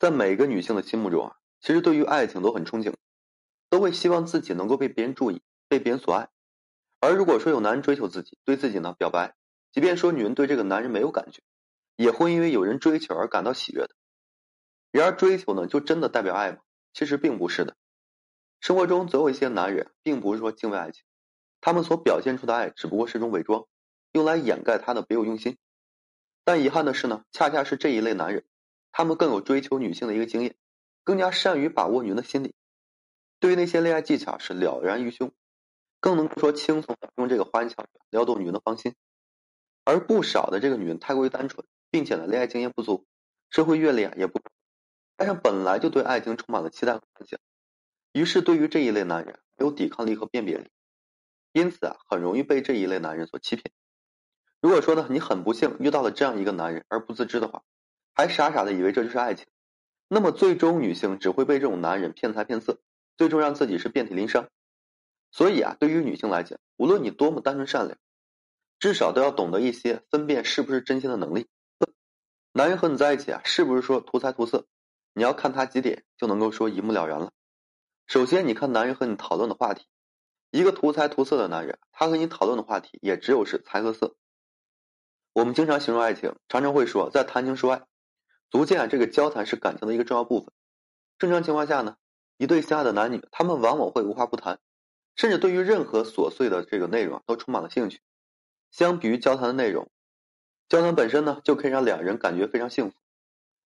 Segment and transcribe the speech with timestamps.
[0.00, 2.94] 在每个女性的心目中啊，其实对于爱情都很憧憬，
[3.68, 6.30] 都会希望自己能够被别人注意，被别人所爱。
[7.00, 9.34] 而如果说有男人追求自己，对自己呢表白，
[9.72, 11.42] 即便说女人对这个男人没有感觉，
[11.96, 13.90] 也会因为有人追求而感到喜悦的。
[14.90, 16.60] 然而，追求呢就真的代表爱吗？
[16.94, 17.76] 其实并不是的。
[18.58, 21.04] 生活中总有一些男人，并不是说敬畏爱情，
[21.60, 23.66] 他们所表现出的爱只不过是种伪装，
[24.12, 25.58] 用来掩盖他的别有用心。
[26.42, 28.44] 但遗憾的是呢，恰恰是这一类男人，
[28.92, 30.54] 他们更有追求女性的一个经验，
[31.04, 32.54] 更加善于把握女人的心理，
[33.38, 35.32] 对于那些恋爱技巧是了然于胸，
[36.00, 38.94] 更能够说轻松的用这个花言巧语撩动女人的芳心。
[39.84, 43.06] 而不少的这个女人太过于单纯，并且呢恋爱经验不足，
[43.48, 44.40] 社会阅历啊也不。
[45.16, 47.40] 加上本来就对爱情充满了期待和幻想，
[48.12, 50.68] 于是对于这一类男人没有抵抗力和辨别力，
[51.52, 53.72] 因此啊，很容易被这一类男人所欺骗。
[54.60, 57.62] 如果说呢，你很不幸遇到了这样一个男人而不自知的话，
[58.20, 59.46] 还傻傻的以为这就是爱情，
[60.06, 62.78] 那么最终女性只会被这种男人骗财骗色，
[63.16, 64.50] 最终让自己是遍体鳞伤。
[65.30, 67.96] 所以啊，对于女性来讲，无论你多么单纯善良，
[68.78, 71.48] 至少都要懂得一些分辨是不是真心的能力。
[72.52, 74.66] 男人和你在一起啊，是不是说图财图色？
[75.14, 77.32] 你要看他几点就能够说一目了然了。
[78.06, 79.86] 首先，你看男人和你讨论的话题，
[80.50, 84.14] 一个图财图色的男人，他和你讨论的话题也只有是财和色。
[85.32, 87.82] 我们经常形容爱情，常常会说在谈情说爱，
[88.50, 90.52] 足见啊这个交谈是感情的一个重要部分。
[91.18, 91.96] 正常情况下呢，
[92.36, 94.58] 一对相爱的男女，他们往往会无话不谈，
[95.14, 98.00] 甚至对于任何琐碎的这个内容都充满了兴趣。
[98.70, 99.88] 相比于交谈的内容，
[100.68, 102.96] 交谈本身呢就可以让两人感觉非常幸福。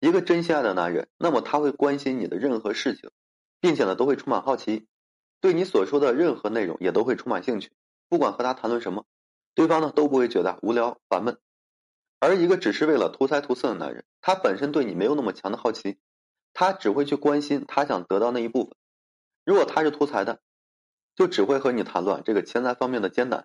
[0.00, 3.10] 一个真心爱的男人，那么他会关心你的任何事情，
[3.60, 4.86] 并且呢都会充满好奇，
[5.40, 7.72] 对你所说的任何内容也都会充满兴趣。
[8.08, 9.06] 不管和他谈论什么，
[9.54, 11.38] 对方呢都不会觉得无聊烦闷。
[12.18, 15.98] 而一个只是为了图财图色的男人，他本身对你没有那么强的好奇，
[16.52, 18.74] 他只会去关心他想得到那一部分。
[19.44, 20.40] 如果他是图财的，
[21.14, 23.42] 就只会和你谈论这个钱财方面的艰难；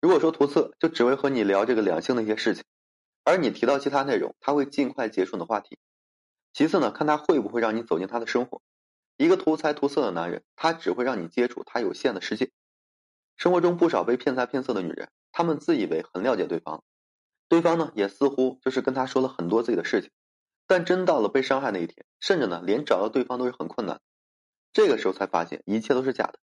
[0.00, 2.64] 如果说图色，就只会和你聊这个两性的一些事情。
[3.24, 5.78] 而你提到其他内容，他会尽快结束你的话题。
[6.52, 8.62] 其次呢，看他会不会让你走进他的生活。
[9.16, 12.50] 一个图财图色的男人，他只会让你接触他有限的世界。
[13.36, 16.82] 生活中不少被骗财骗色的女人，她们自以为很了解对方，
[17.48, 20.10] 对方呢也似乎就是跟他说了很多自己的事情，
[20.66, 24.00] 但真到了被伤害那一天，甚至呢连找到对方都是很困难。
[24.72, 26.38] 这个时候才发现一切都是假的，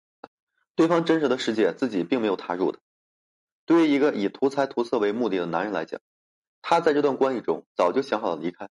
[0.76, 2.80] 对方真实的世界自己并没有踏入的。
[3.66, 6.02] 对于一个以图财图色为目的的男人来讲，
[6.62, 8.70] 他在这段关系中早就想好了离开。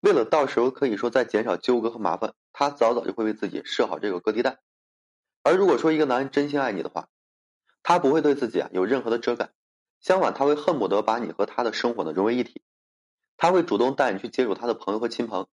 [0.00, 4.58] 为了到时候可以说再减少纠葛和麻烦，他早早就会为自己设好这个隔离带。
[5.42, 7.08] 而如果说一个男人真心爱你的话，
[7.82, 9.50] 他不会对自己啊有任何的遮盖，
[10.00, 12.62] 相反，他会恨不得把你和他的生活呢融为一体。
[13.36, 15.46] 他会主动带你去接触他的朋友和亲朋，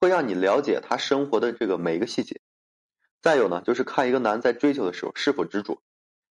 [0.00, 2.40] 会让你了解他生活的这个每一个细节。
[3.22, 5.82] 再有呢，就是看一个男人在追求的时候是否执着。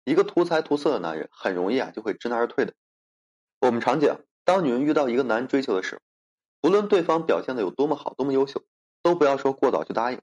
[0.05, 2.75] 一个图财图色的男人很容易啊就会知难而退的。
[3.61, 6.01] 我们常讲，当女人遇到一个男人追求的时候。
[6.61, 8.65] 无论对方表现的有多么好、多么优秀，
[9.01, 10.21] 都不要说过早去答应，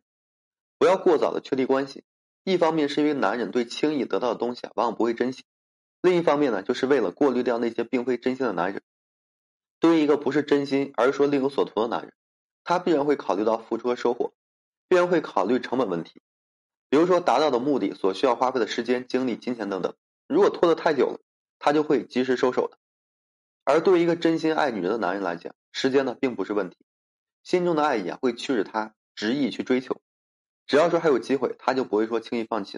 [0.78, 2.04] 不要过早的确立关系。
[2.44, 5.44] 一方面是因为男人对轻易得到的东西啊，往往不会珍惜；
[6.06, 8.84] 另一方面呢，就是为了过滤掉那些并非真心的男人。
[9.80, 12.14] 对于一个不是真心而是说另有所图的男人，
[12.64, 14.32] 他必然会考虑到付出和收获，
[14.88, 16.22] 必然会考虑成本问题，
[16.90, 19.96] 比如说达到的目的所需要花费的时间、精力、金钱等等。
[20.28, 21.20] 如果拖得太久了，
[21.58, 22.78] 他就会及时收手的。
[23.64, 26.78] 而对于一个真心爱女人的男人来讲，时间呢并不是问题，
[27.42, 30.00] 心中的爱意啊会驱使他执意去追求，
[30.68, 32.78] 只要说还有机会，他就不会说轻易放弃。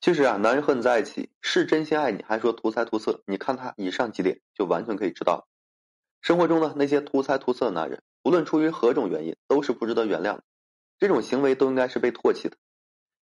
[0.00, 3.22] 其实啊，男人和你在一起是真心爱你，还说图财图色？
[3.26, 5.46] 你看他以上几点就完全可以知道。
[6.22, 10.42] 生活中呢那些图财图色的男人，无论出于何种原因，都是不值得原谅的，
[10.98, 12.56] 这种行为都应该是被唾弃的。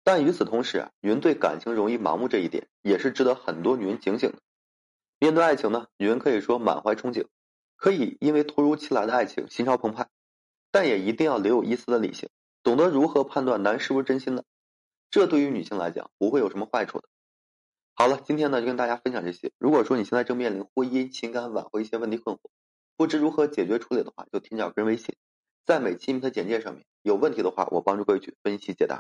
[0.06, 4.38] 但与此同时啊，女人对感情容易盲目这一点，也是值得很多女人警醒的。
[5.20, 7.28] 面对爱情呢，女人可以说满怀憧憬，
[7.76, 10.08] 可以因为突如其来的爱情心潮澎湃，
[10.72, 12.30] 但也一定要留有一丝的理性，
[12.64, 14.46] 懂得如何判断男人是不是真心的，
[15.12, 17.10] 这对于女性来讲不会有什么坏处的。
[17.94, 19.52] 好了，今天呢就跟大家分享这些。
[19.60, 22.40] 如果说你现在正面临婚姻、情感挽回一些问题困惑，
[22.96, 25.16] 不知如何解决处理的话，就添加个人微信，
[25.66, 29.00] 在每期的简介上面有问题的话，我帮助各位去分析解答。